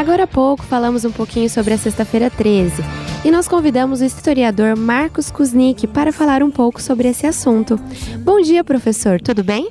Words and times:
Agora 0.00 0.22
há 0.22 0.26
pouco 0.26 0.64
falamos 0.64 1.04
um 1.04 1.12
pouquinho 1.12 1.50
sobre 1.50 1.74
a 1.74 1.76
Sexta-feira 1.76 2.30
13 2.30 2.82
e 3.22 3.30
nós 3.30 3.46
convidamos 3.46 4.00
o 4.00 4.04
historiador 4.04 4.74
Marcos 4.74 5.30
Kuznick 5.30 5.86
para 5.86 6.10
falar 6.10 6.42
um 6.42 6.50
pouco 6.50 6.80
sobre 6.80 7.06
esse 7.06 7.26
assunto. 7.26 7.76
Bom 8.20 8.40
dia, 8.40 8.64
professor, 8.64 9.20
tudo 9.20 9.44
bem? 9.44 9.70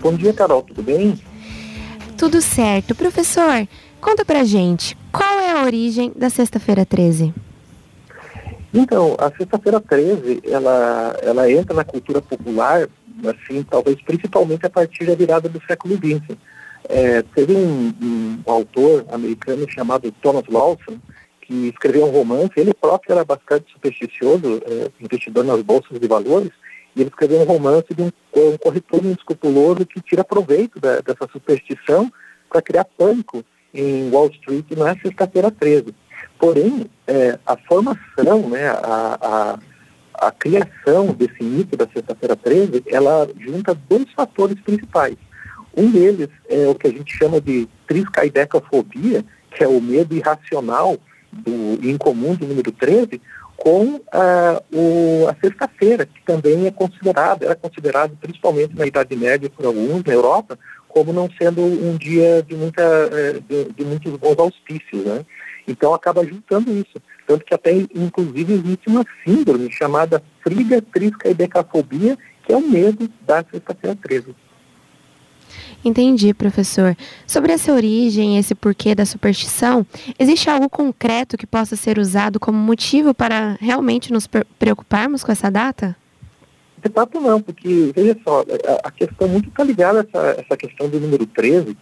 Bom 0.00 0.12
dia, 0.12 0.34
Carol, 0.34 0.60
tudo 0.60 0.82
bem? 0.82 1.18
Tudo 2.18 2.42
certo. 2.42 2.94
Professor, 2.94 3.66
conta 4.02 4.22
pra 4.22 4.44
gente, 4.44 4.94
qual 5.10 5.40
é 5.40 5.52
a 5.52 5.64
origem 5.64 6.12
da 6.14 6.28
Sexta-feira 6.28 6.84
13? 6.84 7.32
Então, 8.74 9.16
a 9.18 9.30
Sexta-feira 9.30 9.80
13, 9.80 10.42
ela, 10.44 11.16
ela 11.22 11.50
entra 11.50 11.74
na 11.74 11.84
cultura 11.84 12.20
popular, 12.20 12.86
assim, 13.24 13.62
talvez 13.62 13.96
principalmente 14.02 14.66
a 14.66 14.70
partir 14.70 15.06
da 15.06 15.14
virada 15.14 15.48
do 15.48 15.58
século 15.66 15.96
XX. 15.96 16.36
É, 16.88 17.22
teve 17.22 17.54
um, 17.54 17.92
um, 18.02 18.38
autor 18.46 19.04
americano 19.10 19.68
chamado 19.70 20.10
Thomas 20.22 20.44
Lawson, 20.48 20.98
que 21.42 21.68
escreveu 21.68 22.06
um 22.06 22.10
romance, 22.10 22.52
ele 22.56 22.72
próprio 22.72 23.12
era 23.12 23.24
bastante 23.24 23.70
supersticioso, 23.72 24.62
é, 24.64 24.90
investidor 25.00 25.44
nas 25.44 25.60
bolsas 25.60 26.00
de 26.00 26.08
valores, 26.08 26.50
e 26.96 27.02
ele 27.02 27.10
escreveu 27.10 27.40
um 27.40 27.44
romance 27.44 27.86
de 27.94 28.02
um, 28.02 28.10
um 28.36 28.56
corretor 28.56 29.04
inescrupuloso 29.04 29.84
que 29.84 30.00
tira 30.00 30.24
proveito 30.24 30.80
da, 30.80 31.00
dessa 31.00 31.28
superstição 31.30 32.10
para 32.48 32.62
criar 32.62 32.84
pânico 32.84 33.44
em 33.74 34.10
Wall 34.10 34.28
Street 34.28 34.64
na 34.70 34.98
sexta-feira 34.98 35.50
13. 35.50 35.94
Porém, 36.38 36.86
é, 37.06 37.38
a 37.46 37.56
formação, 37.56 38.48
né, 38.48 38.68
a, 38.68 39.18
a, 39.20 40.26
a 40.26 40.30
criação 40.30 41.08
desse 41.08 41.42
mito 41.42 41.76
da 41.76 41.86
sexta-feira 41.86 42.34
13, 42.34 42.82
ela 42.86 43.28
junta 43.38 43.74
dois 43.88 44.10
fatores 44.12 44.58
principais. 44.62 45.16
Um 45.78 45.92
deles 45.92 46.28
é 46.48 46.66
o 46.66 46.74
que 46.74 46.88
a 46.88 46.90
gente 46.90 47.16
chama 47.16 47.40
de 47.40 47.68
triscaidecafobia, 47.86 49.24
que 49.54 49.62
é 49.62 49.68
o 49.68 49.80
medo 49.80 50.12
irracional 50.12 50.98
do 51.32 51.78
incomum 51.88 52.34
do 52.34 52.48
número 52.48 52.72
13, 52.72 53.20
com 53.56 54.00
ah, 54.12 54.60
o, 54.72 55.28
a 55.28 55.36
sexta-feira, 55.40 56.04
que 56.04 56.20
também 56.24 56.66
é 56.66 56.70
considerado, 56.72 57.44
era 57.44 57.54
considerado 57.54 58.16
principalmente 58.20 58.76
na 58.76 58.86
Idade 58.86 59.14
Média 59.14 59.48
por 59.48 59.66
alguns 59.66 60.02
na 60.02 60.12
Europa, 60.12 60.58
como 60.88 61.12
não 61.12 61.28
sendo 61.40 61.62
um 61.62 61.96
dia 61.96 62.42
de, 62.42 62.56
muita, 62.56 62.82
eh, 62.82 63.40
de, 63.48 63.72
de 63.72 63.84
muitos 63.84 64.16
bons 64.16 64.38
auspícios. 64.38 65.04
Né? 65.04 65.24
Então 65.66 65.94
acaba 65.94 66.24
juntando 66.24 66.72
isso. 66.72 67.00
Tanto 67.24 67.44
que 67.44 67.54
até, 67.54 67.72
inclusive, 67.72 68.54
existe 68.54 68.88
uma 68.88 69.04
síndrome 69.24 69.70
chamada 69.70 70.20
friga, 70.42 70.82
trisca 70.82 71.28
que 71.34 72.52
é 72.52 72.56
o 72.56 72.60
medo 72.60 73.08
da 73.20 73.44
sexta-feira 73.48 73.96
13. 74.02 74.34
Entendi, 75.84 76.34
professor. 76.34 76.96
Sobre 77.26 77.52
essa 77.52 77.72
origem, 77.72 78.38
esse 78.38 78.54
porquê 78.54 78.94
da 78.94 79.04
superstição, 79.04 79.86
existe 80.18 80.50
algo 80.50 80.68
concreto 80.68 81.36
que 81.36 81.46
possa 81.46 81.76
ser 81.76 81.98
usado 81.98 82.40
como 82.40 82.58
motivo 82.58 83.14
para 83.14 83.56
realmente 83.60 84.12
nos 84.12 84.28
preocuparmos 84.58 85.22
com 85.22 85.32
essa 85.32 85.50
data? 85.50 85.96
De 86.82 86.88
fato 86.90 87.20
não, 87.20 87.40
porque, 87.40 87.92
veja 87.94 88.16
só, 88.22 88.44
a, 88.84 88.90
questão 88.90 89.26
muito 89.28 89.48
está 89.48 89.64
ligada 89.64 90.00
a 90.00 90.02
essa, 90.02 90.40
essa 90.40 90.56
questão 90.56 90.88
do 90.88 91.00
número 91.00 91.26
13, 91.26 91.76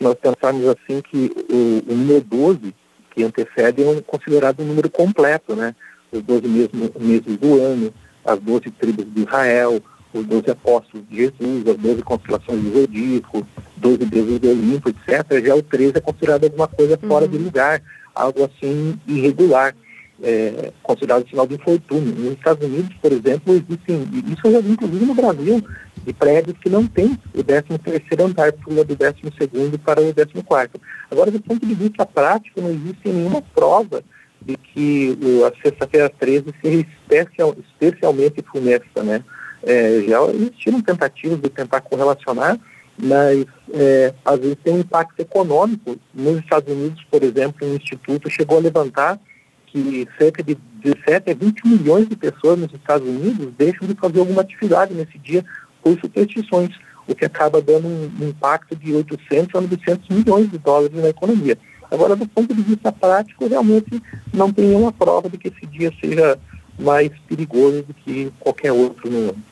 nós 0.00 0.14
pensarmos 0.14 0.64
assim 0.66 1.00
que 1.00 1.30
o, 1.50 1.92
o 1.92 1.96
número 1.96 2.24
12, 2.24 2.74
que 3.14 3.24
antecede, 3.24 3.82
é 3.82 3.88
um, 3.88 4.00
considerado 4.00 4.60
um 4.60 4.66
número 4.66 4.88
completo, 4.88 5.56
né? 5.56 5.74
Os 6.12 6.22
12 6.22 6.48
meses, 6.48 6.70
meses 7.00 7.36
do 7.36 7.60
ano, 7.60 7.92
as 8.24 8.38
12 8.38 8.70
tribos 8.70 9.06
de 9.12 9.22
Israel, 9.22 9.82
os 10.12 10.26
doze 10.26 10.50
apóstolos 10.50 11.06
de 11.08 11.16
Jesus, 11.16 11.68
as 11.68 11.76
doze 11.76 12.02
constelações 12.02 12.60
do 12.62 12.72
Zodíaco, 12.72 13.46
doze 13.76 14.04
deuses 14.06 14.38
do 14.38 14.50
Olimpo, 14.50 14.88
etc., 14.88 15.44
já 15.44 15.54
o 15.54 15.62
13 15.62 15.92
é 15.96 16.00
considerado 16.00 16.44
alguma 16.44 16.68
coisa 16.68 16.98
fora 16.98 17.24
uhum. 17.24 17.30
de 17.30 17.38
lugar, 17.38 17.82
algo 18.14 18.44
assim 18.44 18.98
irregular, 19.06 19.74
é, 20.22 20.72
considerado 20.82 21.28
sinal 21.28 21.46
de 21.46 21.54
infortúnio. 21.54 22.14
Nos 22.14 22.32
Estados 22.34 22.66
Unidos, 22.66 22.96
por 23.00 23.12
exemplo, 23.12 23.54
existem, 23.54 24.08
isso 24.32 24.46
eu 24.46 24.52
já 24.52 24.60
vi 24.60 24.72
inclusive 24.72 25.04
no 25.04 25.14
Brasil, 25.14 25.64
de 26.04 26.12
prédios 26.12 26.56
que 26.58 26.70
não 26.70 26.86
tem 26.86 27.18
o 27.34 27.44
13 27.44 27.78
terceiro 27.78 28.24
andar, 28.24 28.52
pula 28.52 28.84
do 28.84 28.96
12 28.96 29.14
segundo 29.38 29.78
para 29.78 30.00
o 30.00 30.14
14 30.14 30.42
quarto. 30.44 30.80
Agora, 31.10 31.30
do 31.30 31.40
ponto 31.40 31.64
de 31.64 31.74
vista 31.74 32.06
prático, 32.06 32.60
não 32.60 32.70
existe 32.70 33.08
nenhuma 33.08 33.42
prova 33.42 34.02
de 34.40 34.56
que 34.56 35.18
o, 35.22 35.44
a 35.44 35.52
sexta-feira 35.62 36.10
13 36.18 36.46
seja 36.62 36.86
especial, 36.86 37.54
especialmente 37.58 38.42
funesta, 38.50 39.02
né? 39.02 39.22
É, 39.62 40.02
já 40.06 40.22
existiram 40.26 40.80
tentativas 40.80 41.40
de 41.40 41.48
tentar 41.50 41.80
correlacionar, 41.80 42.58
mas 43.00 43.44
é, 43.72 44.14
às 44.24 44.38
vezes 44.38 44.56
tem 44.62 44.74
um 44.74 44.80
impacto 44.80 45.20
econômico. 45.20 45.96
Nos 46.14 46.38
Estados 46.38 46.72
Unidos, 46.72 47.04
por 47.10 47.22
exemplo, 47.22 47.66
um 47.66 47.74
instituto 47.74 48.30
chegou 48.30 48.58
a 48.58 48.62
levantar 48.62 49.20
que 49.66 50.08
cerca 50.18 50.42
de 50.42 50.56
17 50.82 51.30
a 51.30 51.34
20 51.34 51.66
milhões 51.66 52.08
de 52.08 52.16
pessoas 52.16 52.58
nos 52.58 52.72
Estados 52.72 53.06
Unidos 53.06 53.52
deixam 53.56 53.86
de 53.86 53.94
fazer 53.94 54.20
alguma 54.20 54.42
atividade 54.42 54.94
nesse 54.94 55.18
dia 55.18 55.44
por 55.82 55.98
superstições, 56.00 56.70
o 57.06 57.14
que 57.14 57.24
acaba 57.24 57.60
dando 57.60 57.86
um, 57.86 58.28
impacto 58.28 58.76
de 58.76 58.94
800 58.94 59.54
a 59.54 59.60
900 59.60 60.08
milhões 60.08 60.50
de 60.50 60.58
dólares 60.58 61.00
na 61.00 61.08
economia. 61.08 61.58
Agora, 61.90 62.14
do 62.14 62.26
ponto 62.26 62.54
de 62.54 62.62
vista 62.62 62.92
prático, 62.92 63.46
realmente 63.46 64.02
não 64.32 64.52
tem 64.52 64.66
nenhuma 64.66 64.92
prova 64.92 65.28
de 65.28 65.38
que 65.38 65.48
esse 65.48 65.66
dia 65.66 65.92
seja 66.00 66.38
mais 66.78 67.10
perigoso 67.28 67.82
do 67.82 67.94
que 67.94 68.32
qualquer 68.38 68.72
outro 68.72 69.10
no 69.10 69.30
ano. 69.30 69.42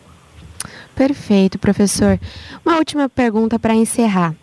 Perfeito, 0.95 1.59
professor. 1.59 2.19
Uma 2.65 2.79
última 2.79 3.09
pergunta 3.09 3.59
para 3.59 3.75
encerrar. 3.75 4.35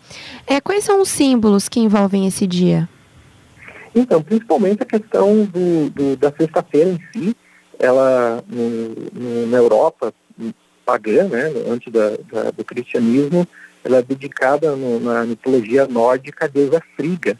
É, 0.46 0.60
quais 0.60 0.84
são 0.84 1.00
os 1.00 1.08
símbolos 1.08 1.68
que 1.68 1.80
envolvem 1.80 2.26
esse 2.26 2.46
dia? 2.46 2.88
Então, 3.94 4.22
principalmente 4.22 4.82
a 4.82 4.86
questão 4.86 5.44
do, 5.44 5.90
do 5.90 6.16
da 6.16 6.32
sexta-feira 6.32 6.90
em 6.90 7.00
si, 7.12 7.36
ela 7.78 8.42
no, 8.48 8.88
no, 9.12 9.46
na 9.46 9.58
Europa 9.58 10.12
pagã, 10.84 11.24
né, 11.24 11.52
antes 11.68 11.92
da, 11.92 12.10
da, 12.30 12.50
do 12.50 12.64
cristianismo, 12.64 13.46
ela 13.82 13.98
é 13.98 14.02
dedicada 14.02 14.76
no, 14.76 15.00
na 15.00 15.24
mitologia 15.24 15.86
nórdica 15.86 16.44
à 16.44 16.48
deusa 16.48 16.82
Friga, 16.96 17.38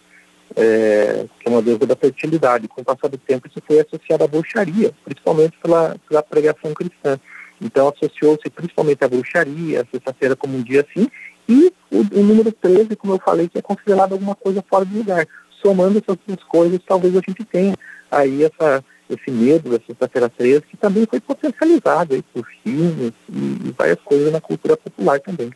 é, 0.56 1.26
que 1.41 1.48
é 1.48 1.50
uma 1.50 1.62
deusa 1.62 1.87
da 1.87 1.97
fertilidade. 1.97 2.69
Com 2.69 2.81
o 2.81 2.84
passar 2.84 3.09
do 3.09 3.19
tempo, 3.19 3.48
isso 3.48 3.60
foi 3.66 3.81
associado 3.81 4.25
à 4.25 4.26
bruxaria, 4.26 4.92
principalmente 5.04 5.56
pela, 5.62 5.97
pela 6.09 6.22
pregação 6.22 6.72
cristã. 6.72 7.19
Então, 7.60 7.88
associou-se 7.88 8.48
principalmente 8.50 9.04
à 9.04 9.09
bruxaria, 9.09 9.82
a 9.82 9.87
sexta-feira 9.91 10.37
como 10.37 10.56
um 10.56 10.62
dia 10.62 10.87
assim, 10.88 11.09
e 11.48 11.72
o, 11.91 11.98
o, 12.20 12.22
número 12.22 12.50
13, 12.53 12.97
como 12.97 13.14
eu 13.14 13.20
falei, 13.25 13.48
que 13.48 13.59
é 13.59 13.62
considerado 13.62 14.12
alguma 14.12 14.34
coisa 14.34 14.64
fora 14.69 14.84
de 14.84 14.97
lugar. 14.97 15.26
Somando 15.62 15.98
essas 15.98 16.19
duas 16.26 16.43
coisas, 16.44 16.81
talvez 16.87 17.16
a 17.16 17.20
gente 17.26 17.44
tenha 17.44 17.75
aí 18.10 18.44
essa, 18.44 18.84
esse 19.09 19.31
medo 19.31 19.70
da 19.70 19.84
sexta-feira 19.87 20.28
13, 20.28 20.62
que 20.62 20.76
também 20.76 21.06
foi 21.06 21.20
potencializado 21.20 22.14
aí 22.14 22.22
por 22.22 22.47
filmes 22.62 23.12
e, 23.28 23.69
e 23.69 23.75
várias 23.76 24.00
coisas 24.04 24.32
na 24.32 24.41
cultura 24.41 24.76
popular 24.76 25.20
também. 25.20 25.50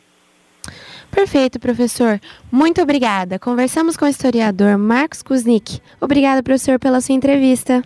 Perfeito, 1.18 1.58
professor. 1.58 2.20
Muito 2.48 2.80
obrigada. 2.80 3.40
Conversamos 3.40 3.96
com 3.96 4.04
o 4.04 4.08
historiador 4.08 4.78
Marcos 4.78 5.20
Kuznick. 5.20 5.80
Obrigada, 6.00 6.44
professor, 6.44 6.78
pela 6.78 7.00
sua 7.00 7.12
entrevista. 7.12 7.82